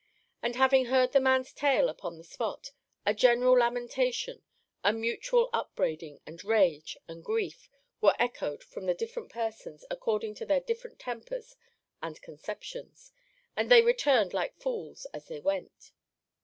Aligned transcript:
And 0.41 0.55
having 0.55 0.85
heard 0.85 1.11
the 1.11 1.19
man's 1.19 1.53
tale 1.53 1.87
upon 1.87 2.17
the 2.17 2.23
spot, 2.23 2.71
a 3.05 3.13
general 3.13 3.55
lamentation, 3.59 4.41
a 4.83 4.91
mutual 4.91 5.47
upbraiding, 5.53 6.19
and 6.25 6.43
rage, 6.43 6.97
and 7.07 7.23
grief, 7.23 7.69
were 8.01 8.15
echoed 8.17 8.63
from 8.63 8.87
the 8.87 8.95
different 8.95 9.29
persons, 9.29 9.85
according 9.91 10.33
to 10.33 10.45
their 10.47 10.61
different 10.61 10.97
tempers 10.97 11.55
and 12.01 12.19
conceptions. 12.19 13.11
And 13.55 13.69
they 13.69 13.83
returned 13.83 14.33
like 14.33 14.57
fools 14.57 15.05
as 15.13 15.27
they 15.27 15.39
went. 15.39 15.91